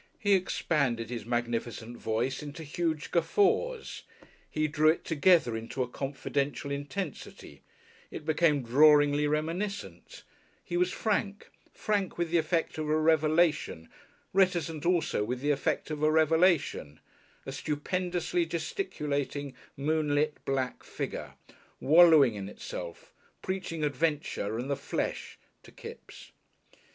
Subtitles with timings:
[0.17, 4.01] He expanded his magnificent voice into huge guffaws,
[4.49, 7.61] he drew it together into a confidential intensity,
[8.09, 10.23] it became drawlingly reminiscent,
[10.63, 13.89] he was frank, frank with the effect of a revelation,
[14.33, 16.99] reticent also with the effect of a revelation,
[17.45, 21.35] a stupendously gesticulating, moonlit black figure,
[21.79, 23.13] wallowing in itself,
[23.43, 26.31] preaching Adventure and the Flesh to Kipps.